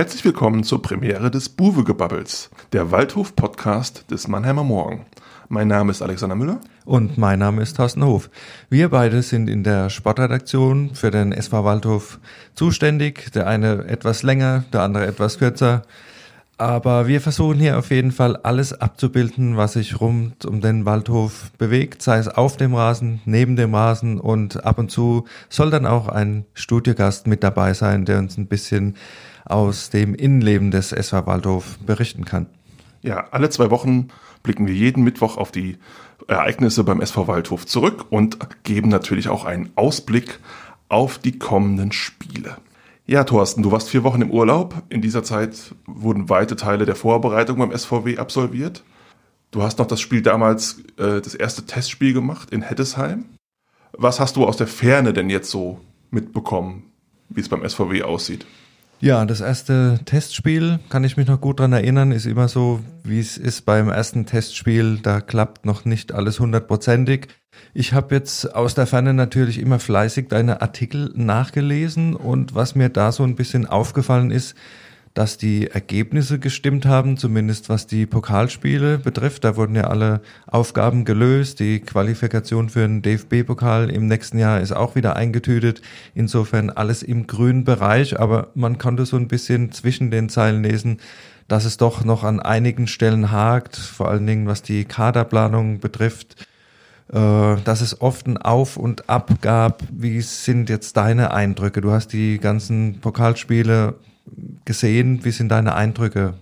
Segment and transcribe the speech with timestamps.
[0.00, 5.04] Herzlich willkommen zur Premiere des Buwegebabbels, der Waldhof-Podcast des Mannheimer Morgen.
[5.50, 6.58] Mein Name ist Alexander Müller.
[6.86, 8.30] Und mein Name ist Thorsten Hof.
[8.70, 12.18] Wir beide sind in der Sportredaktion für den SV Waldhof
[12.54, 13.30] zuständig.
[13.32, 15.82] Der eine etwas länger, der andere etwas kürzer.
[16.56, 21.50] Aber wir versuchen hier auf jeden Fall alles abzubilden, was sich rund um den Waldhof
[21.58, 25.84] bewegt, sei es auf dem Rasen, neben dem Rasen und ab und zu soll dann
[25.84, 28.96] auch ein Studiogast mit dabei sein, der uns ein bisschen
[29.44, 32.46] aus dem Innenleben des SV Waldhof berichten kann.
[33.02, 34.08] Ja, alle zwei Wochen
[34.42, 35.78] blicken wir jeden Mittwoch auf die
[36.28, 40.38] Ereignisse beim SV Waldhof zurück und geben natürlich auch einen Ausblick
[40.88, 42.56] auf die kommenden Spiele.
[43.06, 44.82] Ja, Thorsten, du warst vier Wochen im Urlaub.
[44.88, 48.84] In dieser Zeit wurden weite Teile der Vorbereitung beim SVW absolviert.
[49.50, 53.24] Du hast noch das Spiel damals, äh, das erste Testspiel gemacht in Hettesheim.
[53.92, 56.84] Was hast du aus der Ferne denn jetzt so mitbekommen,
[57.28, 58.46] wie es beim SVW aussieht?
[59.02, 63.18] Ja, das erste Testspiel, kann ich mich noch gut dran erinnern, ist immer so, wie
[63.18, 64.98] es ist beim ersten Testspiel.
[65.02, 67.28] Da klappt noch nicht alles hundertprozentig.
[67.72, 72.90] Ich habe jetzt aus der Ferne natürlich immer fleißig deine Artikel nachgelesen und was mir
[72.90, 74.54] da so ein bisschen aufgefallen ist,
[75.14, 79.44] dass die Ergebnisse gestimmt haben, zumindest was die Pokalspiele betrifft.
[79.44, 81.58] Da wurden ja alle Aufgaben gelöst.
[81.58, 85.82] Die Qualifikation für den DFB-Pokal im nächsten Jahr ist auch wieder eingetütet.
[86.14, 90.98] Insofern alles im grünen Bereich, aber man konnte so ein bisschen zwischen den Zeilen lesen,
[91.48, 96.46] dass es doch noch an einigen Stellen hakt, vor allen Dingen was die Kaderplanung betrifft
[97.12, 99.82] äh, dass es oft ein Auf und Ab gab.
[99.90, 101.80] Wie sind jetzt deine Eindrücke?
[101.80, 103.96] Du hast die ganzen Pokalspiele
[104.64, 105.24] gesehen?
[105.24, 106.34] Wie sind deine Eindrücke?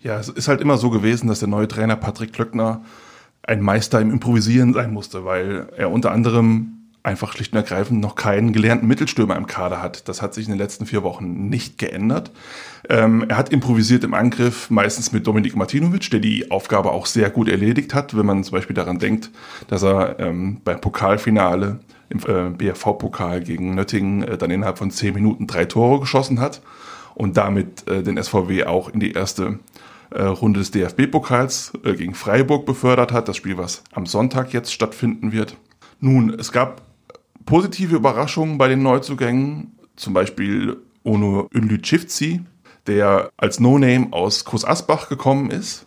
[0.00, 2.82] Ja, es ist halt immer so gewesen, dass der neue Trainer Patrick Klöckner
[3.42, 6.72] ein Meister im Improvisieren sein musste, weil er unter anderem
[7.06, 10.08] einfach schlicht und ergreifend noch keinen gelernten Mittelstürmer im Kader hat.
[10.08, 12.32] Das hat sich in den letzten vier Wochen nicht geändert.
[12.88, 17.30] Ähm, er hat improvisiert im Angriff, meistens mit Dominik Martinovic, der die Aufgabe auch sehr
[17.30, 19.30] gut erledigt hat, wenn man zum Beispiel daran denkt,
[19.68, 21.78] dass er ähm, beim Pokalfinale
[22.08, 26.62] im äh, BFV-Pokal gegen Nöttingen äh, dann innerhalb von zehn Minuten drei Tore geschossen hat
[27.14, 29.58] und damit äh, den SVW auch in die erste
[30.14, 33.26] Runde des DFB-Pokals gegen Freiburg befördert hat.
[33.26, 35.56] Das Spiel, was am Sonntag jetzt stattfinden wird.
[35.98, 36.82] Nun, es gab
[37.44, 42.42] positive Überraschungen bei den Neuzugängen, zum Beispiel Ono Ünlücivci,
[42.86, 45.86] der als No-Name aus Groß Asbach gekommen ist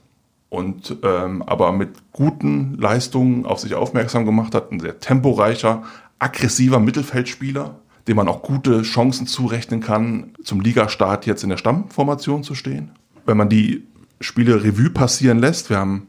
[0.50, 4.72] und ähm, aber mit guten Leistungen auf sich aufmerksam gemacht hat.
[4.72, 5.84] Ein sehr temporeicher,
[6.20, 12.44] aggressiver Mittelfeldspieler, dem man auch gute Chancen zurechnen kann, zum Ligastart jetzt in der Stammformation
[12.44, 12.92] zu stehen.
[13.26, 13.88] Wenn man die
[14.22, 16.08] Spiele Revue passieren lässt, wir haben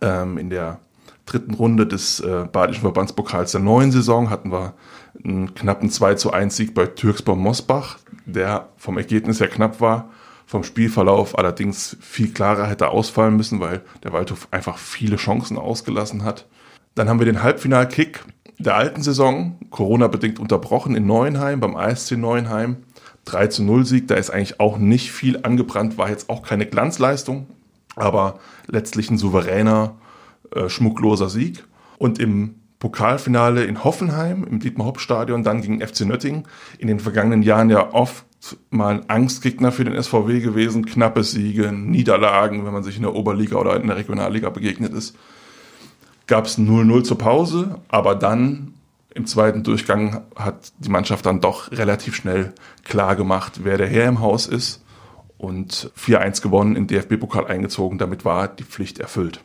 [0.00, 0.80] ähm, in der
[1.26, 4.74] dritten Runde des äh, Badischen Verbandspokals der neuen Saison hatten wir
[5.22, 10.10] einen knappen 2 zu 1 Sieg bei Türksbau Mosbach, der vom Ergebnis her knapp war,
[10.46, 16.24] vom Spielverlauf allerdings viel klarer hätte ausfallen müssen, weil der Waldhof einfach viele Chancen ausgelassen
[16.24, 16.46] hat.
[16.94, 18.24] Dann haben wir den Halbfinalkick
[18.58, 22.78] der alten Saison, Corona-bedingt unterbrochen in Neuenheim, beim ASC Neuenheim.
[23.24, 26.66] 3 zu 0 Sieg, da ist eigentlich auch nicht viel angebrannt, war jetzt auch keine
[26.66, 27.46] Glanzleistung,
[27.94, 29.96] aber letztlich ein souveräner,
[30.54, 31.64] äh, schmuckloser Sieg.
[31.98, 36.44] Und im Pokalfinale in Hoffenheim, im Dietmar-Hopp-Stadion, dann gegen FC Nöttingen,
[36.78, 38.24] in den vergangenen Jahren ja oft
[38.70, 43.14] mal ein Angstgegner für den SVW gewesen, knappe Siege, Niederlagen, wenn man sich in der
[43.14, 45.16] Oberliga oder in der Regionalliga begegnet ist
[46.28, 48.74] gab es 0-0 zur Pause, aber dann
[49.14, 52.52] im zweiten Durchgang hat die Mannschaft dann doch relativ schnell
[52.84, 54.84] klar gemacht, wer der Herr im Haus ist
[55.38, 57.98] und 4-1 gewonnen, in DFB-Pokal eingezogen.
[57.98, 59.40] Damit war die Pflicht erfüllt.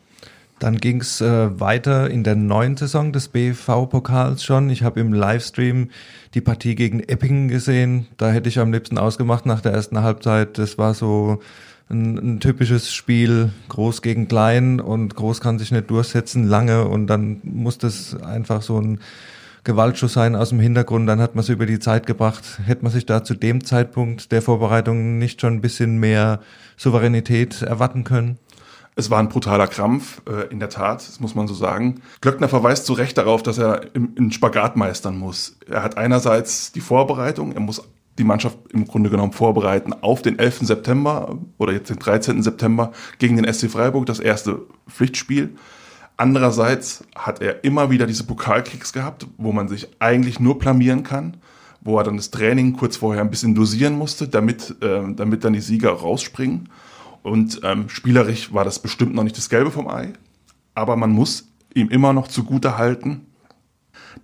[0.60, 4.70] Dann ging es äh, weiter in der neuen Saison des BV-Pokals schon.
[4.70, 5.90] Ich habe im Livestream
[6.36, 8.08] die Partie gegen Eppingen gesehen.
[8.18, 10.58] Da hätte ich am liebsten ausgemacht nach der ersten Halbzeit.
[10.58, 11.40] Das war so
[11.90, 17.08] ein, ein typisches Spiel, groß gegen klein und groß kann sich nicht durchsetzen lange und
[17.08, 19.00] dann muss das einfach so ein
[19.64, 22.60] Gewaltschuss sein aus dem Hintergrund, dann hat man es über die Zeit gebracht.
[22.66, 26.42] Hätte man sich da zu dem Zeitpunkt der Vorbereitung nicht schon ein bisschen mehr
[26.76, 28.40] Souveränität erwarten können?
[28.96, 32.02] Es war ein brutaler Krampf, äh, in der Tat, das muss man so sagen.
[32.22, 35.58] Glöckner verweist zu Recht darauf, dass er in Spagat meistern muss.
[35.68, 37.82] Er hat einerseits die Vorbereitung, er muss
[38.18, 40.60] die Mannschaft im Grunde genommen vorbereiten auf den 11.
[40.62, 42.44] September oder jetzt den 13.
[42.44, 45.56] September gegen den SC Freiburg, das erste Pflichtspiel.
[46.16, 51.38] Andererseits hat er immer wieder diese Pokalkicks gehabt, wo man sich eigentlich nur blamieren kann,
[51.82, 55.54] wo er dann das Training kurz vorher ein bisschen dosieren musste, damit, äh, damit dann
[55.54, 56.70] die Sieger rausspringen.
[57.24, 60.14] Und ähm, spielerisch war das bestimmt noch nicht das Gelbe vom Ei,
[60.76, 63.26] aber man muss ihm immer noch zugute halten,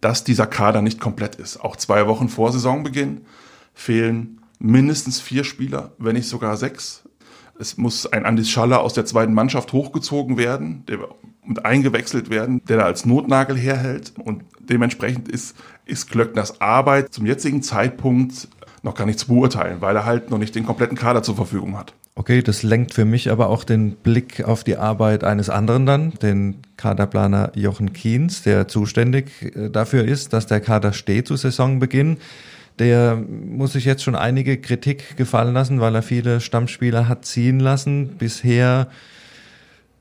[0.01, 1.57] dass dieser Kader nicht komplett ist.
[1.57, 3.21] Auch zwei Wochen vor Saisonbeginn
[3.79, 7.03] fehlen mindestens vier Spieler, wenn nicht sogar sechs.
[7.59, 10.99] Es muss ein Andis Schaller aus der zweiten Mannschaft hochgezogen werden der,
[11.47, 14.13] und eingewechselt werden, der da als Notnagel herhält.
[14.17, 15.55] Und dementsprechend ist,
[15.85, 18.49] ist Klöckners Arbeit zum jetzigen Zeitpunkt
[18.83, 21.77] noch gar nicht zu beurteilen, weil er halt noch nicht den kompletten Kader zur Verfügung
[21.77, 21.93] hat.
[22.15, 26.11] Okay, das lenkt für mich aber auch den Blick auf die Arbeit eines anderen dann,
[26.21, 32.17] den Kaderplaner Jochen Kienz, der zuständig äh, dafür ist, dass der Kader steht zu Saisonbeginn.
[32.79, 37.59] Der muss sich jetzt schon einige Kritik gefallen lassen, weil er viele Stammspieler hat ziehen
[37.59, 38.15] lassen.
[38.17, 38.87] Bisher,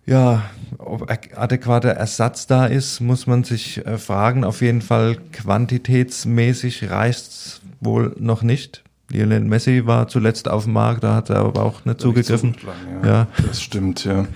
[0.07, 0.45] ja,
[0.79, 4.45] ob adäquater Ersatz da ist, muss man sich äh, fragen.
[4.45, 8.85] Auf jeden Fall quantitätsmäßig reicht's wohl noch nicht.
[9.11, 12.51] Lionel Messi war zuletzt auf dem Markt, da hat er aber auch nicht zugegriffen.
[12.51, 12.69] Nicht so
[13.03, 14.27] ja, ja, das stimmt, ja.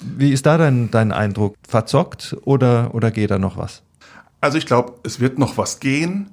[0.00, 1.56] Wie ist da dein, dein Eindruck?
[1.66, 3.82] Verzockt oder, oder geht da noch was?
[4.40, 6.28] Also ich glaube, es wird noch was gehen.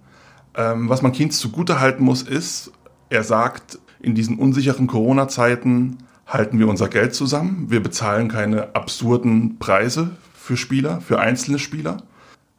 [0.56, 2.72] Ähm, was man Kienz zugute halten muss, ist,
[3.10, 7.66] er sagt, in diesen unsicheren Corona-Zeiten halten wir unser Geld zusammen.
[7.70, 12.04] Wir bezahlen keine absurden Preise für Spieler, für einzelne Spieler.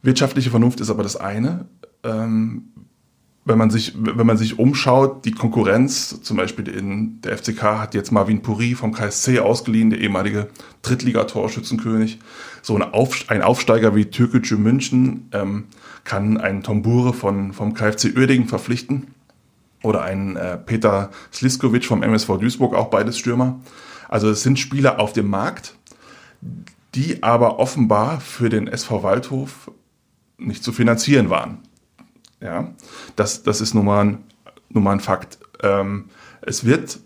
[0.01, 1.65] Wirtschaftliche Vernunft ist aber das eine.
[2.03, 2.73] Ähm,
[3.45, 7.93] wenn man sich, wenn man sich umschaut, die Konkurrenz, zum Beispiel in der FCK hat
[7.93, 10.47] jetzt Marvin Puri vom KSC ausgeliehen, der ehemalige
[10.81, 12.19] Drittligatorschützenkönig.
[12.63, 15.65] So ein, Auf, ein Aufsteiger wie Türkgücü München ähm,
[16.05, 19.07] kann einen Tombure von, vom KFC Uerdingen verpflichten.
[19.83, 23.59] Oder einen äh, Peter Sliskovic vom MSV Duisburg, auch beides Stürmer.
[24.07, 25.75] Also es sind Spieler auf dem Markt,
[26.95, 29.69] die aber offenbar für den SV Waldhof
[30.37, 31.57] nicht zu finanzieren waren.
[32.39, 32.71] Ja,
[33.17, 34.23] das, das ist nun mal ein,
[34.69, 35.37] nun mal ein Fakt.
[35.61, 36.05] Ähm,
[36.41, 36.99] es wird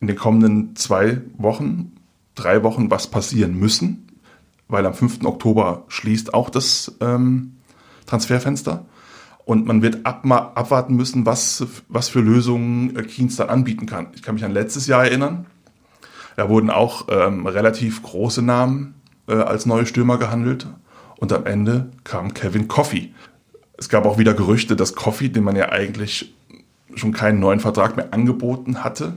[0.00, 1.92] in den kommenden zwei Wochen,
[2.34, 4.03] drei Wochen was passieren müssen,
[4.68, 5.24] weil am 5.
[5.24, 7.56] Oktober schließt auch das ähm,
[8.06, 8.84] Transferfenster.
[9.44, 14.08] Und man wird ab, abwarten müssen, was, was für Lösungen Kienz dann anbieten kann.
[14.14, 15.46] Ich kann mich an letztes Jahr erinnern.
[16.36, 18.94] Da wurden auch ähm, relativ große Namen
[19.28, 20.66] äh, als neue Stürmer gehandelt.
[21.18, 23.12] Und am Ende kam Kevin Coffey
[23.76, 26.34] es gab auch wieder Gerüchte, dass Coffee, den man ja eigentlich
[26.94, 29.14] schon keinen neuen Vertrag mehr angeboten hatte,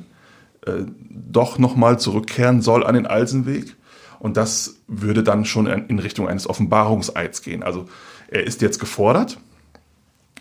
[0.66, 3.76] äh, doch nochmal zurückkehren soll an den Alsenweg.
[4.20, 7.64] Und das würde dann schon in Richtung eines Offenbarungseids gehen.
[7.64, 7.86] Also
[8.30, 9.38] er ist jetzt gefordert.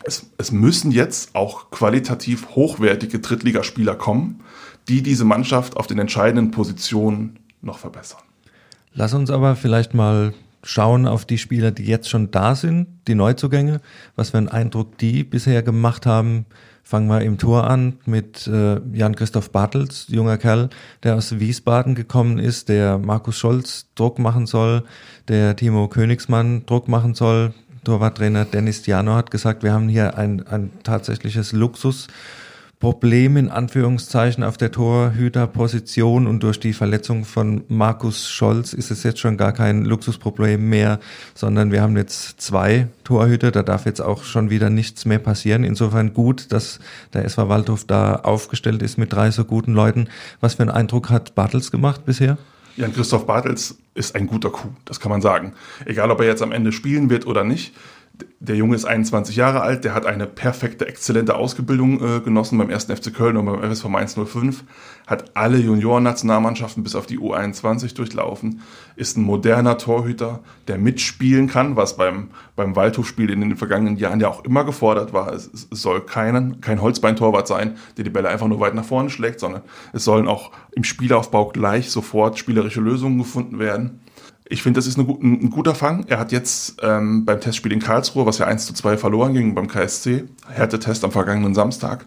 [0.04, 4.42] Es, es müssen jetzt auch qualitativ hochwertige Drittligaspieler kommen,
[4.88, 8.20] die diese Mannschaft auf den entscheidenden Positionen noch verbessern.
[8.92, 10.32] Lass uns aber vielleicht mal
[10.62, 13.80] schauen auf die Spieler, die jetzt schon da sind, die Neuzugänge,
[14.16, 16.46] was für einen Eindruck die bisher gemacht haben.
[16.88, 20.70] Fangen wir im Tor an mit äh, Jan-Christoph Bartels, junger Kerl,
[21.02, 24.84] der aus Wiesbaden gekommen ist, der Markus Scholz Druck machen soll,
[25.26, 27.52] der Timo Königsmann Druck machen soll.
[27.82, 32.06] Torwarttrainer Dennis Diano hat gesagt, wir haben hier ein, ein tatsächliches Luxus
[32.78, 39.02] Problem in Anführungszeichen auf der Torhüterposition und durch die Verletzung von Markus Scholz ist es
[39.02, 41.00] jetzt schon gar kein Luxusproblem mehr,
[41.34, 45.64] sondern wir haben jetzt zwei Torhüter, da darf jetzt auch schon wieder nichts mehr passieren.
[45.64, 46.78] Insofern gut, dass
[47.14, 50.08] der SV Waldhof da aufgestellt ist mit drei so guten Leuten.
[50.40, 52.36] Was für einen Eindruck hat Bartels gemacht bisher?
[52.76, 55.54] Jan Christoph Bartels ist ein guter Coup, das kann man sagen.
[55.86, 57.72] Egal, ob er jetzt am Ende spielen wird oder nicht
[58.38, 62.70] der Junge ist 21 Jahre alt, der hat eine perfekte, exzellente Ausbildung äh, genossen beim
[62.70, 62.84] 1.
[62.84, 64.64] FC Köln und beim FSV 105,
[65.06, 68.60] hat alle Junioren-Nationalmannschaften bis auf die U21 durchlaufen,
[68.94, 74.20] ist ein moderner Torhüter, der mitspielen kann, was beim, beim Waldhofspiel in den vergangenen Jahren
[74.20, 75.32] ja auch immer gefordert war.
[75.32, 79.10] Es, es soll keinen, kein Holzbeintorwart sein, der die Bälle einfach nur weit nach vorne
[79.10, 84.00] schlägt, sondern es sollen auch im Spielaufbau gleich sofort spielerische Lösungen gefunden werden.
[84.48, 86.04] Ich finde, das ist eine, ein, guter Fang.
[86.06, 89.54] Er hat jetzt ähm, beim Testspiel in Karlsruhe, was ja 1 zu 2 verloren ging
[89.54, 92.06] beim KSC, Härtetest am vergangenen Samstag,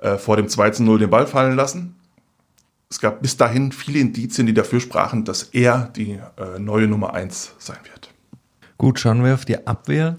[0.00, 1.96] äh, vor dem 2 zu 0 den Ball fallen lassen.
[2.88, 7.14] Es gab bis dahin viele Indizien, die dafür sprachen, dass er die äh, neue Nummer
[7.14, 8.10] 1 sein wird.
[8.78, 10.16] Gut, schauen wir auf die Abwehr.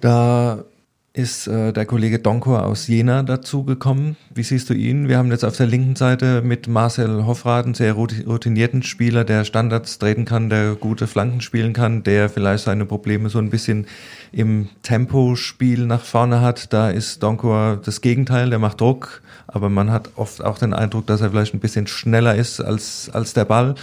[0.00, 0.64] Da
[1.12, 4.16] ist äh, der Kollege Donkor aus Jena dazugekommen.
[4.32, 5.08] Wie siehst du ihn?
[5.08, 9.44] Wir haben jetzt auf der linken Seite mit Marcel Hoffrath einen sehr routinierten Spieler, der
[9.44, 13.86] Standards treten kann, der gute Flanken spielen kann, der vielleicht seine Probleme so ein bisschen
[14.30, 16.72] im Tempospiel nach vorne hat.
[16.72, 21.08] Da ist Donkor das Gegenteil, der macht Druck, aber man hat oft auch den Eindruck,
[21.08, 23.74] dass er vielleicht ein bisschen schneller ist als, als der Ball.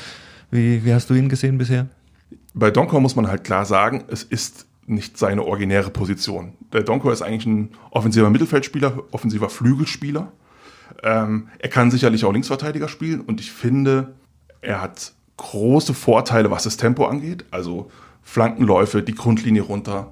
[0.50, 1.88] Wie, wie hast du ihn gesehen bisher?
[2.53, 6.53] Bei Donkor muss man halt klar sagen, es ist nicht seine originäre Position.
[6.74, 10.32] Der Donko ist eigentlich ein offensiver Mittelfeldspieler, offensiver Flügelspieler.
[11.03, 14.15] Ähm, er kann sicherlich auch Linksverteidiger spielen und ich finde,
[14.62, 17.46] er hat große Vorteile, was das Tempo angeht.
[17.51, 17.91] Also
[18.24, 20.12] Flankenläufe, die Grundlinie runter.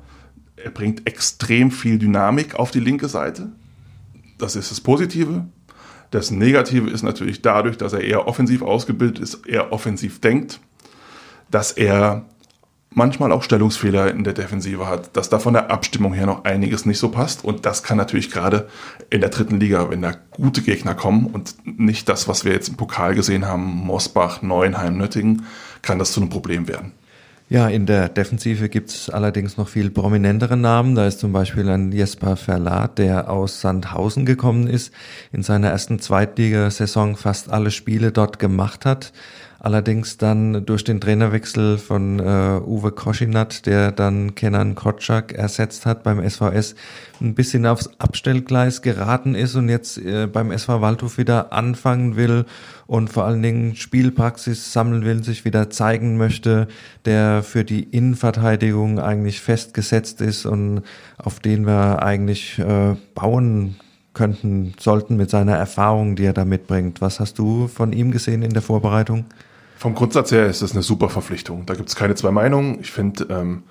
[0.57, 3.51] Er bringt extrem viel Dynamik auf die linke Seite.
[4.37, 5.45] Das ist das Positive.
[6.11, 10.59] Das Negative ist natürlich dadurch, dass er eher offensiv ausgebildet ist, eher offensiv denkt,
[11.49, 12.25] dass er
[12.95, 16.85] manchmal auch Stellungsfehler in der Defensive hat, dass da von der Abstimmung her noch einiges
[16.85, 17.43] nicht so passt.
[17.43, 18.67] Und das kann natürlich gerade
[19.09, 22.69] in der dritten Liga, wenn da gute Gegner kommen und nicht das, was wir jetzt
[22.69, 25.43] im Pokal gesehen haben, Mosbach, Neuenheim, Nöttingen,
[25.81, 26.93] kann das zu einem Problem werden.
[27.47, 30.95] Ja, in der Defensive gibt's allerdings noch viel prominentere Namen.
[30.95, 34.91] Da ist zum Beispiel ein Jesper Verlat, der aus Sandhausen gekommen ist,
[35.31, 39.11] in seiner ersten Zweitligasaison fast alle Spiele dort gemacht hat
[39.65, 46.03] Allerdings dann durch den Trainerwechsel von äh, Uwe Koschinat, der dann Kenan Kotschak ersetzt hat
[46.03, 46.75] beim SVS,
[47.19, 52.45] ein bisschen aufs Abstellgleis geraten ist und jetzt äh, beim SV Waldhof wieder anfangen will
[52.85, 56.67] und vor allen Dingen Spielpraxis sammeln will, sich wieder zeigen möchte,
[57.05, 60.83] der für die Innenverteidigung eigentlich festgesetzt ist und
[61.17, 63.77] auf den wir eigentlich äh, bauen
[64.13, 67.01] könnten, sollten mit seiner Erfahrung, die er da mitbringt.
[67.01, 69.25] Was hast du von ihm gesehen in der Vorbereitung?
[69.77, 71.65] Vom Grundsatz her ist das eine super Verpflichtung.
[71.65, 72.79] Da gibt es keine zwei Meinungen.
[72.79, 73.63] Ich finde, ähm,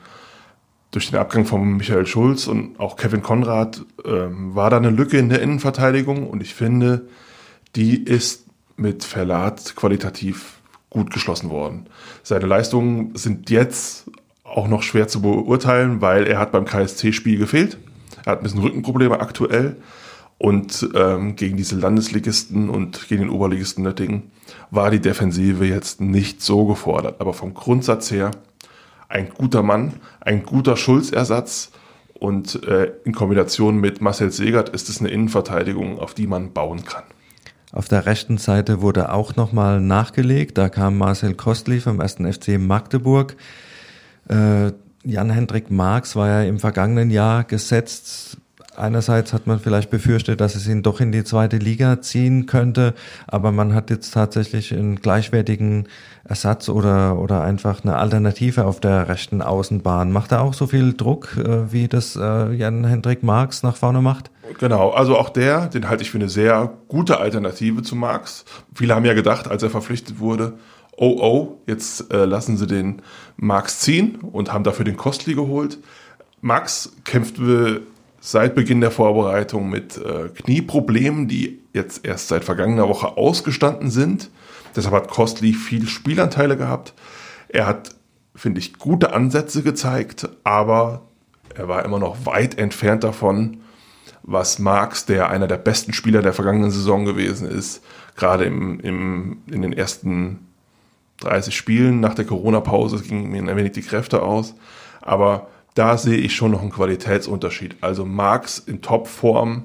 [0.91, 5.19] durch den Abgang von Michael Schulz und auch Kevin Konrad ähm, war da eine Lücke
[5.19, 7.09] in der Innenverteidigung und ich finde,
[7.75, 8.47] die ist
[8.77, 11.87] mit Verlat qualitativ gut geschlossen worden.
[12.23, 14.09] Seine Leistungen sind jetzt
[14.45, 17.79] auch noch schwer zu beurteilen, weil er hat beim KSC-Spiel gefehlt.
[18.25, 19.77] Er hat ein bisschen Rückenprobleme aktuell.
[20.39, 24.31] Und ähm, gegen diese Landesligisten und gegen den Oberligisten Nöttingen
[24.71, 27.21] war die Defensive jetzt nicht so gefordert.
[27.21, 28.31] Aber vom Grundsatz her
[29.09, 31.71] ein guter Mann, ein guter Schulzersatz
[32.15, 36.85] und äh, in Kombination mit Marcel Segert ist es eine Innenverteidigung, auf die man bauen
[36.85, 37.05] kann.
[37.73, 40.59] Auf der rechten Seite wurde auch nochmal nachgelegt.
[40.59, 42.15] Da kam Marcel Kostli vom 1.
[42.15, 43.37] FC Magdeburg.
[44.29, 48.39] Äh, Jan-Hendrik Marx war ja im vergangenen Jahr gesetzt
[48.77, 52.95] Einerseits hat man vielleicht befürchtet, dass es ihn doch in die zweite Liga ziehen könnte,
[53.27, 55.89] aber man hat jetzt tatsächlich einen gleichwertigen
[56.25, 60.11] Ersatz oder, oder einfach eine Alternative auf der rechten Außenbahn.
[60.11, 64.31] Macht er auch so viel Druck, äh, wie das äh, Jan-Hendrik Marx nach vorne macht?
[64.59, 68.45] Genau, also auch der, den halte ich für eine sehr gute Alternative zu Marx.
[68.75, 70.55] Viele haben ja gedacht, als er verpflichtet wurde,
[70.97, 73.03] oh oh, jetzt äh, lassen sie den
[73.37, 75.79] Marx ziehen und haben dafür den Kostli geholt.
[76.41, 77.39] Max kämpft
[78.27, 84.31] seit Beginn der Vorbereitung mit äh, Knieproblemen, die jetzt erst seit vergangener Woche ausgestanden sind.
[84.75, 86.95] Deshalb hat Kostli viel Spielanteile gehabt.
[87.49, 87.95] Er hat,
[88.35, 91.03] finde ich, gute Ansätze gezeigt, aber
[91.55, 93.59] er war immer noch weit entfernt davon,
[94.23, 97.85] was Marx, der einer der besten Spieler der vergangenen Saison gewesen ist,
[98.17, 100.47] gerade im, im, in den ersten
[101.21, 104.55] 30 Spielen nach der Corona-Pause gingen mir ein wenig die Kräfte aus.
[105.03, 107.77] Aber da sehe ich schon noch einen Qualitätsunterschied.
[107.81, 109.65] Also Marx in Topform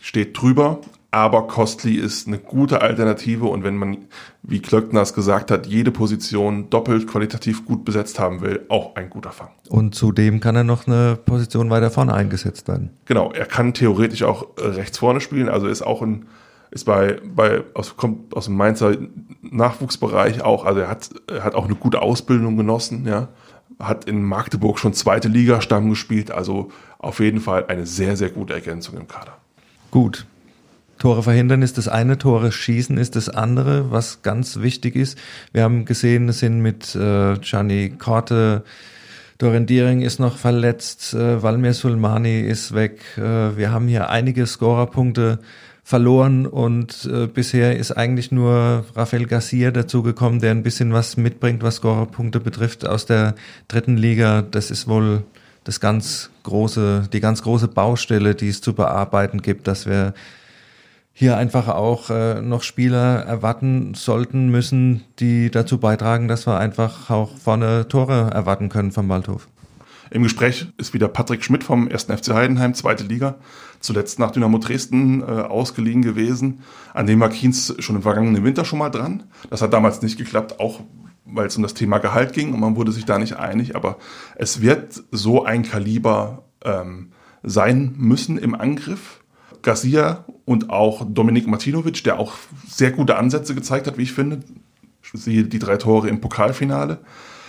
[0.00, 0.80] steht drüber,
[1.10, 3.98] aber Costly ist eine gute Alternative und wenn man,
[4.42, 9.10] wie Klöckner es gesagt hat, jede Position doppelt qualitativ gut besetzt haben will, auch ein
[9.10, 9.50] guter Fang.
[9.68, 12.90] Und zudem kann er noch eine Position weiter vorne eingesetzt werden.
[13.04, 16.26] Genau, er kann theoretisch auch rechts vorne spielen, also ist auch ein,
[16.70, 18.96] ist bei, bei aus, kommt aus dem Mainzer
[19.42, 23.28] Nachwuchsbereich auch, also er hat, er hat auch eine gute Ausbildung genossen, ja
[23.82, 28.30] hat in Magdeburg schon zweite Liga Stamm gespielt, also auf jeden Fall eine sehr, sehr
[28.30, 29.36] gute Ergänzung im Kader.
[29.90, 30.26] Gut.
[30.98, 35.18] Tore verhindern ist das eine, Tore schießen ist das andere, was ganz wichtig ist.
[35.52, 38.62] Wir haben gesehen, es sind mit äh, Gianni Korte,
[39.38, 43.00] Dorin Diering ist noch verletzt, äh, Valmir Sulmani ist weg.
[43.16, 45.40] Äh, wir haben hier einige Scorerpunkte
[45.84, 51.62] verloren und äh, bisher ist eigentlich nur Rafael Garcia dazugekommen, der ein bisschen was mitbringt,
[51.62, 53.34] was Scorerpunkte betrifft aus der
[53.68, 54.42] dritten Liga.
[54.42, 55.24] Das ist wohl
[55.64, 60.14] das ganz große, die ganz große Baustelle, die es zu bearbeiten gibt, dass wir
[61.12, 67.10] hier einfach auch äh, noch Spieler erwarten sollten müssen, die dazu beitragen, dass wir einfach
[67.10, 69.48] auch vorne Tore erwarten können vom Waldhof.
[70.12, 72.04] Im Gespräch ist wieder Patrick Schmidt vom 1.
[72.04, 73.36] FC Heidenheim, zweite Liga,
[73.80, 76.60] zuletzt nach Dynamo Dresden äh, ausgeliehen gewesen.
[76.92, 79.22] An dem war Kienz schon im vergangenen Winter schon mal dran.
[79.48, 80.80] Das hat damals nicht geklappt, auch
[81.24, 83.74] weil es um das Thema Gehalt ging und man wurde sich da nicht einig.
[83.74, 83.96] Aber
[84.36, 89.22] es wird so ein Kaliber ähm, sein müssen im Angriff.
[89.62, 92.34] Garcia und auch Dominik Martinovic, der auch
[92.68, 94.40] sehr gute Ansätze gezeigt hat, wie ich finde.
[95.14, 96.98] Siehe die drei Tore im Pokalfinale,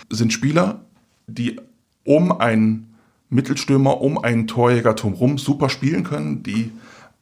[0.08, 0.86] sind Spieler,
[1.26, 1.60] die
[2.04, 2.94] um einen
[3.30, 6.72] Mittelstürmer, um einen Torjäger drumherum super spielen können, die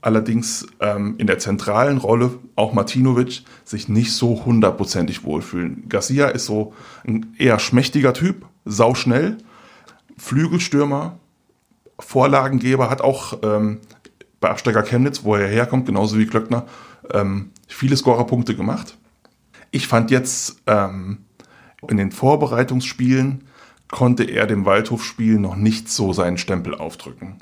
[0.02, 5.88] allerdings ähm, in der zentralen Rolle, auch Martinovic, sich nicht so hundertprozentig wohlfühlen.
[5.88, 6.74] Garcia ist so
[7.06, 9.38] ein eher schmächtiger Typ, sauschnell,
[10.18, 11.18] Flügelstürmer,
[11.98, 13.78] Vorlagengeber, hat auch ähm,
[14.40, 16.66] bei Absteiger Chemnitz, wo er herkommt, genauso wie Klöckner,
[17.12, 18.98] ähm, viele Scorerpunkte gemacht.
[19.70, 21.18] Ich fand jetzt ähm,
[21.88, 23.44] in den Vorbereitungsspielen
[23.92, 27.36] konnte er dem Waldhofspiel noch nicht so seinen Stempel aufdrücken.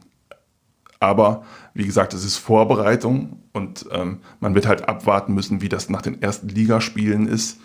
[0.98, 5.88] Aber wie gesagt, es ist Vorbereitung und ähm, man wird halt abwarten müssen, wie das
[5.88, 7.60] nach den ersten Ligaspielen ist.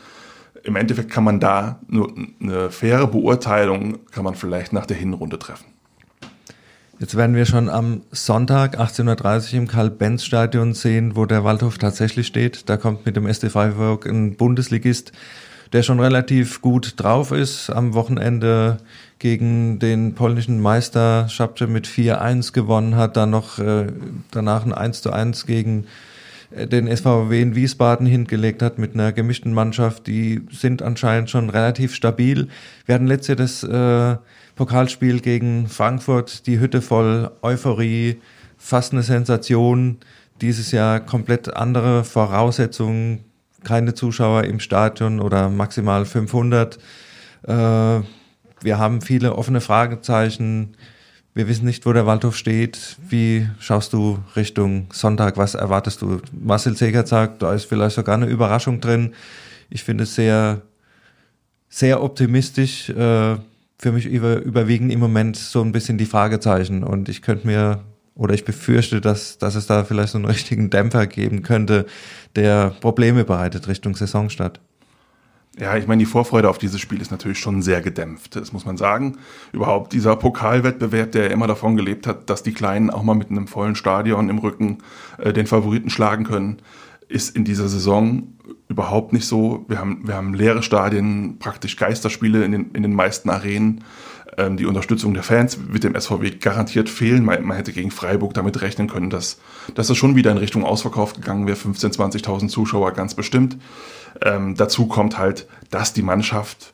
[0.64, 5.38] Im Endeffekt kann man da nur eine faire Beurteilung, kann man vielleicht nach der Hinrunde
[5.40, 5.66] treffen.
[7.00, 12.28] Jetzt werden wir schon am Sonntag 18.30 Uhr im Karl-Benz-Stadion sehen, wo der Waldhof tatsächlich
[12.28, 12.70] steht.
[12.70, 15.12] Da kommt mit dem SC Freiburg ein Bundesligist,
[15.74, 17.70] der schon relativ gut drauf ist.
[17.70, 18.78] Am Wochenende
[19.20, 23.88] gegen den polnischen Meister Schabce mit 4-1 gewonnen hat, dann noch äh,
[24.32, 25.86] danach ein 1-1 gegen
[26.52, 30.08] äh, den SVW in Wiesbaden hingelegt hat mit einer gemischten Mannschaft.
[30.08, 32.50] Die sind anscheinend schon relativ stabil.
[32.86, 34.22] Wir hatten letztes Jahr das äh,
[34.56, 38.22] Pokalspiel gegen Frankfurt, die Hütte voll Euphorie,
[38.58, 39.98] fast eine Sensation.
[40.42, 43.24] Dieses Jahr komplett andere Voraussetzungen,
[43.66, 46.78] keine Zuschauer im Stadion oder maximal 500.
[47.44, 50.78] Äh, wir haben viele offene Fragezeichen.
[51.34, 52.96] Wir wissen nicht, wo der Waldhof steht.
[53.10, 55.36] Wie schaust du Richtung Sonntag?
[55.36, 56.22] Was erwartest du?
[56.32, 59.14] Marcel Segert sagt, da ist vielleicht sogar eine Überraschung drin.
[59.70, 60.62] Ich finde es sehr,
[61.68, 62.90] sehr optimistisch.
[62.90, 63.36] Äh,
[63.78, 67.84] für mich über, überwiegen im Moment so ein bisschen die Fragezeichen und ich könnte mir
[68.16, 71.86] oder ich befürchte, dass, dass es da vielleicht so einen richtigen Dämpfer geben könnte,
[72.36, 74.60] der Probleme bereitet Richtung Saisonstart.
[75.58, 78.66] Ja, ich meine, die Vorfreude auf dieses Spiel ist natürlich schon sehr gedämpft, das muss
[78.66, 79.18] man sagen.
[79.54, 83.48] Überhaupt dieser Pokalwettbewerb, der immer davon gelebt hat, dass die Kleinen auch mal mit einem
[83.48, 84.80] vollen Stadion im Rücken
[85.18, 86.58] äh, den Favoriten schlagen können,
[87.08, 88.35] ist in dieser Saison
[88.68, 89.66] überhaupt nicht so.
[89.68, 93.84] Wir haben, wir haben leere Stadien, praktisch Geisterspiele in den, in den meisten Arenen.
[94.38, 97.24] Ähm, die Unterstützung der Fans wird dem SVW garantiert fehlen.
[97.24, 99.40] Man, man hätte gegen Freiburg damit rechnen können, dass,
[99.76, 101.58] dass es schon wieder in Richtung Ausverkauf gegangen wäre.
[101.58, 103.58] 15.000, 20.000 Zuschauer ganz bestimmt.
[104.22, 106.74] Ähm, dazu kommt halt, dass die Mannschaft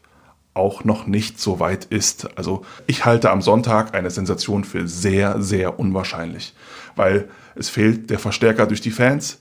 [0.54, 2.38] auch noch nicht so weit ist.
[2.38, 6.54] Also ich halte am Sonntag eine Sensation für sehr, sehr unwahrscheinlich,
[6.96, 9.40] weil es fehlt der Verstärker durch die Fans.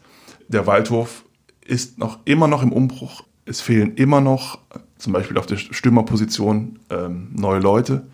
[0.49, 1.25] Der Waldhof
[1.65, 3.25] ist noch immer noch im Umbruch.
[3.45, 4.59] Es fehlen immer noch,
[4.99, 8.07] zum Beispiel auf der Stürmerposition, ähm, neue Leute.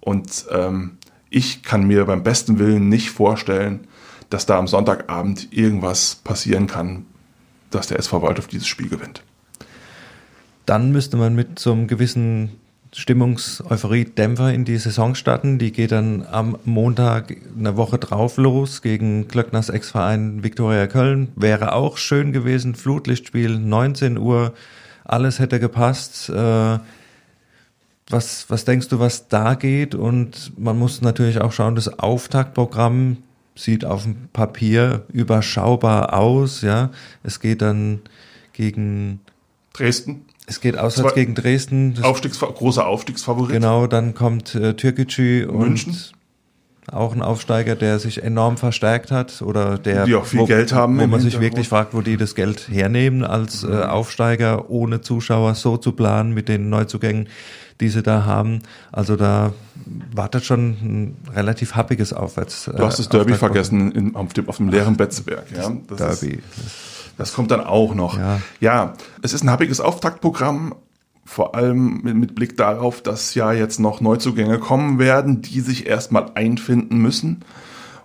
[0.00, 0.98] Und ähm,
[1.30, 3.86] ich kann mir beim besten Willen nicht vorstellen,
[4.30, 7.06] dass da am Sonntagabend irgendwas passieren kann,
[7.70, 9.22] dass der SV Waldhof dieses Spiel gewinnt.
[10.66, 12.52] Dann müsste man mit so einem gewissen
[12.92, 15.58] Stimmungs-Euphorie-Dämpfer in die Saison starten.
[15.58, 21.28] Die geht dann am Montag eine Woche drauf los gegen Klöckners Ex-Verein Viktoria Köln.
[21.36, 22.74] Wäre auch schön gewesen.
[22.74, 24.54] Flutlichtspiel, 19 Uhr.
[25.04, 26.28] Alles hätte gepasst.
[26.28, 26.78] Äh,
[28.10, 29.94] was, was denkst du, was da geht?
[29.94, 33.18] Und man muss natürlich auch schauen, das Auftaktprogramm
[33.54, 36.62] sieht auf dem Papier überschaubar aus.
[36.62, 36.90] Ja,
[37.22, 38.00] es geht dann
[38.52, 39.20] gegen
[39.72, 40.24] Dresden.
[40.48, 41.94] Es geht auswärts gegen Dresden.
[42.02, 43.52] Aufstiegs großer Aufstiegsfavorit.
[43.52, 46.14] Genau, dann kommt äh, Türkgücü und
[46.90, 50.72] auch ein Aufsteiger, der sich enorm verstärkt hat oder der die auch viel wo, Geld
[50.72, 55.02] haben, wo man sich wirklich fragt, wo die das Geld hernehmen, als äh, Aufsteiger ohne
[55.02, 57.28] Zuschauer so zu planen mit den Neuzugängen,
[57.80, 58.60] die sie da haben.
[58.90, 59.52] Also da
[60.14, 62.70] wartet schon ein relativ happiges Aufwärts.
[62.74, 65.44] Du hast das Derby vergessen in, auf, dem, auf dem leeren Betzberg.
[65.54, 66.36] Ja, das Derby.
[66.36, 68.16] Ist, das kommt dann auch noch.
[68.16, 70.74] Ja, ja es ist ein happiges Auftaktprogramm,
[71.28, 76.30] vor allem mit, Blick darauf, dass ja jetzt noch Neuzugänge kommen werden, die sich erstmal
[76.34, 77.44] einfinden müssen,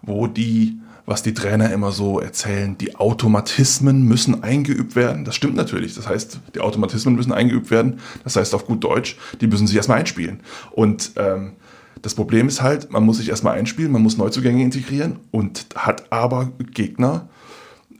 [0.01, 5.23] wo die, was die Trainer immer so erzählen, die Automatismen müssen eingeübt werden.
[5.23, 5.95] Das stimmt natürlich.
[5.95, 7.99] Das heißt, die Automatismen müssen eingeübt werden.
[8.25, 10.41] Das heißt auf gut Deutsch, die müssen sich erstmal einspielen.
[10.71, 11.53] Und ähm,
[12.01, 16.11] das Problem ist halt, man muss sich erstmal einspielen, man muss Neuzugänge integrieren und hat
[16.11, 17.29] aber Gegner,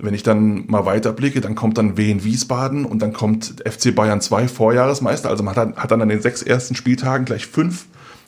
[0.04, 4.20] wenn ich dann mal weiterblicke, dann kommt dann Wien Wiesbaden und dann kommt FC Bayern
[4.20, 5.30] 2 Vorjahresmeister.
[5.30, 7.86] Also man hat dann, hat dann an den sechs ersten Spieltagen gleich fünf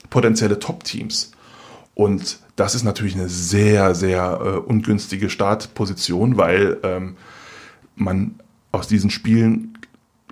[0.10, 1.32] potenzielle Top-Teams.
[1.94, 7.18] Und das ist natürlich eine sehr, sehr äh, ungünstige Startposition, weil ähm,
[7.96, 8.36] man
[8.72, 9.78] aus diesen Spielen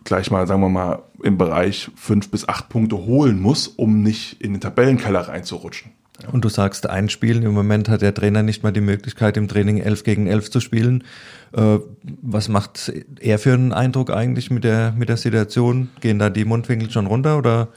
[0.05, 4.41] gleich mal, sagen wir mal, im Bereich fünf bis acht Punkte holen muss, um nicht
[4.41, 5.91] in den Tabellenkeller reinzurutschen.
[6.31, 7.43] Und du sagst einspielen.
[7.43, 10.59] Im Moment hat der Trainer nicht mal die Möglichkeit, im Training 11 gegen 11 zu
[10.59, 11.03] spielen.
[11.51, 11.79] Äh,
[12.21, 15.89] was macht er für einen Eindruck eigentlich mit der, mit der Situation?
[16.01, 17.69] Gehen da die Mundwinkel schon runter oder?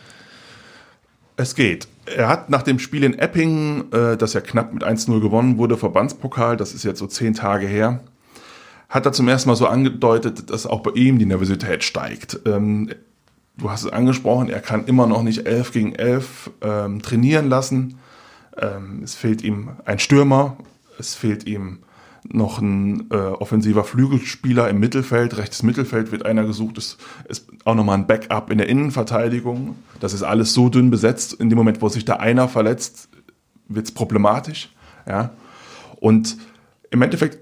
[1.37, 1.89] Es geht.
[2.07, 5.77] Er hat nach dem Spiel in Epping, äh, das ja knapp mit 1-0 gewonnen wurde,
[5.77, 8.01] Verbandspokal, das ist jetzt so zehn Tage her,
[8.89, 12.41] hat er zum ersten Mal so angedeutet, dass auch bei ihm die Nervosität steigt.
[12.47, 12.91] Ähm,
[13.59, 17.99] du hast es angesprochen, er kann immer noch nicht 11 gegen 11 ähm, trainieren lassen.
[18.59, 20.57] Ähm, es fehlt ihm ein Stürmer,
[20.99, 21.81] es fehlt ihm
[22.33, 27.75] noch ein äh, offensiver Flügelspieler im Mittelfeld, rechtes Mittelfeld wird einer gesucht, es ist auch
[27.75, 29.77] nochmal ein Backup in der Innenverteidigung.
[30.01, 31.35] Das ist alles so dünn besetzt.
[31.35, 33.09] In dem Moment, wo sich da einer verletzt,
[33.69, 34.71] wird es problematisch.
[35.07, 35.31] Ja?
[36.01, 36.37] Und
[36.91, 37.39] im Endeffekt,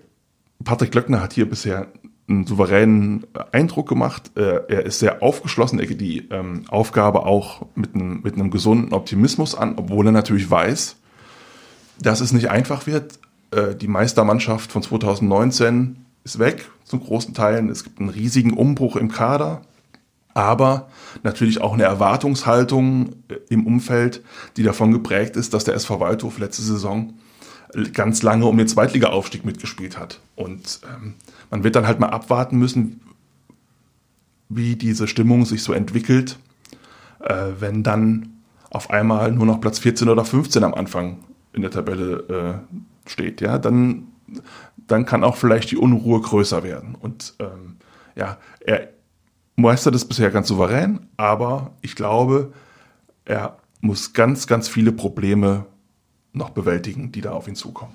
[0.65, 1.89] Patrick Glöckner hat hier bisher
[2.29, 4.33] einen souveränen Eindruck gemacht.
[4.37, 8.51] Äh, er ist sehr aufgeschlossen, er geht die ähm, Aufgabe auch mit einem, mit einem
[8.51, 10.97] gesunden Optimismus an, obwohl er natürlich weiß,
[12.01, 13.19] dass es nicht einfach wird.
[13.51, 17.69] Äh, die Meistermannschaft von 2019 ist weg, zum großen Teilen.
[17.69, 19.63] Es gibt einen riesigen Umbruch im Kader,
[20.33, 20.89] aber
[21.23, 24.23] natürlich auch eine Erwartungshaltung äh, im Umfeld,
[24.57, 27.15] die davon geprägt ist, dass der SV Waldhof letzte Saison
[27.93, 30.21] ganz lange um den Zweitliga-Aufstieg mitgespielt hat.
[30.37, 31.15] Und ähm,
[31.51, 33.01] man wird dann halt mal abwarten müssen,
[34.49, 36.39] wie diese Stimmung sich so entwickelt,
[37.21, 38.35] äh, wenn dann
[38.71, 41.19] auf einmal nur noch Platz 14 oder 15 am Anfang
[41.55, 43.41] in der Tabelle äh, steht.
[43.41, 44.09] Ja, dann,
[44.87, 46.95] dann kann auch vielleicht die Unruhe größer werden.
[46.95, 47.77] Und ähm,
[48.17, 48.89] ja, er
[49.57, 52.53] meistert es bisher ganz souverän, aber ich glaube,
[53.25, 55.67] er muss ganz, ganz viele Probleme
[56.33, 57.95] noch bewältigen, die da auf ihn zukommen.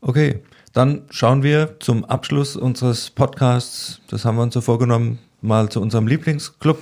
[0.00, 0.42] Okay,
[0.78, 5.82] dann schauen wir zum Abschluss unseres Podcasts, das haben wir uns so vorgenommen, mal zu
[5.82, 6.78] unserem Lieblingsclub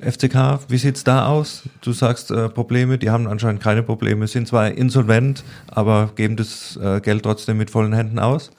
[0.00, 0.60] FCK.
[0.68, 1.64] Wie sieht's da aus?
[1.80, 6.78] Du sagst äh, Probleme, die haben anscheinend keine Probleme, sind zwar insolvent, aber geben das
[6.80, 8.52] äh, Geld trotzdem mit vollen Händen aus.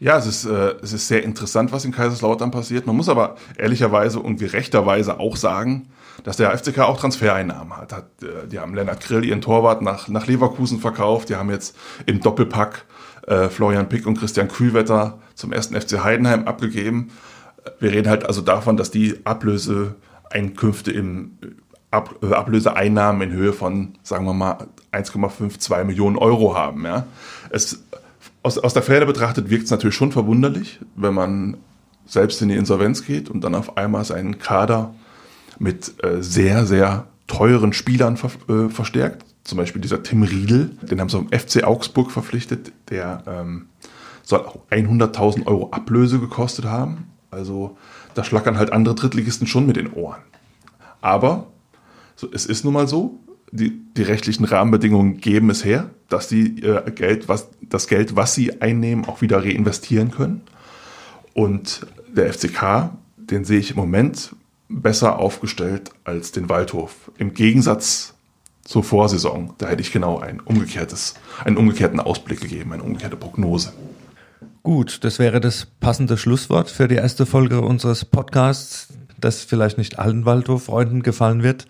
[0.00, 2.86] Ja, es ist, äh, es ist sehr interessant, was in Kaiserslautern passiert.
[2.86, 5.88] Man muss aber ehrlicherweise und gerechterweise auch sagen,
[6.24, 7.94] dass der FCK auch Transfereinnahmen hat.
[7.94, 11.30] hat äh, die haben Lennart Grill, ihren Torwart, nach, nach Leverkusen verkauft.
[11.30, 12.84] Die haben jetzt im Doppelpack
[13.26, 17.10] äh, Florian Pick und Christian Kühlwetter zum ersten FC Heidenheim abgegeben.
[17.78, 21.38] Wir reden halt also davon, dass die Ablöseeinkünfte im
[21.90, 26.84] Ab, äh, Ablöseeinnahmen in Höhe von, sagen wir mal, 1,52 Millionen Euro haben.
[26.84, 27.06] Ja.
[27.50, 27.82] Es,
[28.42, 31.56] aus, aus der Ferne betrachtet wirkt es natürlich schon verwunderlich, wenn man
[32.06, 34.94] selbst in die Insolvenz geht und dann auf einmal seinen Kader
[35.58, 39.24] mit äh, sehr, sehr teuren Spielern ver äh, verstärkt.
[39.44, 43.66] Zum Beispiel dieser Tim Riedel, den haben sie am FC Augsburg verpflichtet, der ähm,
[44.22, 47.06] soll auch 100.000 Euro Ablöse gekostet haben.
[47.30, 47.78] Also
[48.14, 50.20] da schlackern halt andere Drittligisten schon mit den Ohren.
[51.00, 51.46] Aber
[52.16, 53.20] so, es ist nun mal so,
[53.52, 58.34] die, die rechtlichen Rahmenbedingungen geben es her, dass die äh, Geld, was, das Geld, was
[58.34, 60.42] sie einnehmen, auch wieder reinvestieren können.
[61.32, 64.34] Und der FCK, den sehe ich im Moment
[64.70, 67.10] besser aufgestellt als den Waldhof.
[67.18, 68.14] Im Gegensatz
[68.64, 69.54] zur Vorsaison.
[69.58, 73.72] Da hätte ich genau ein umgekehrtes, einen umgekehrten Ausblick gegeben, eine umgekehrte Prognose.
[74.62, 79.98] Gut, das wäre das passende Schlusswort für die erste Folge unseres Podcasts, das vielleicht nicht
[79.98, 81.66] allen Waldhof-Freunden gefallen wird.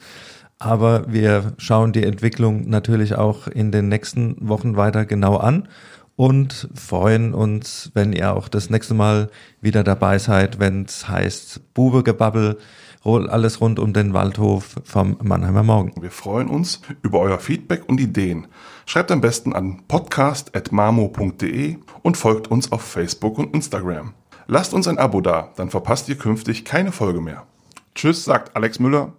[0.59, 5.69] Aber wir schauen die Entwicklung natürlich auch in den nächsten Wochen weiter genau an
[6.17, 9.31] und freuen uns, wenn ihr auch das nächste Mal
[9.63, 12.59] wieder dabei seid, wenn es heißt Bubegebabbel
[13.05, 15.93] alles rund um den Waldhof vom Mannheimer Morgen.
[16.01, 18.47] Wir freuen uns über euer Feedback und Ideen.
[18.85, 24.13] Schreibt am besten an podcast.mamo.de und folgt uns auf Facebook und Instagram.
[24.47, 27.47] Lasst uns ein Abo da, dann verpasst ihr künftig keine Folge mehr.
[27.95, 29.13] Tschüss, sagt Alex Müller.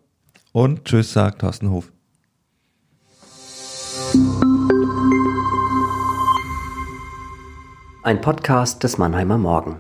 [0.51, 1.91] Und tschüss, sagt Thorsten Hof.
[8.03, 9.79] Ein Podcast des Mannheimer Morgen.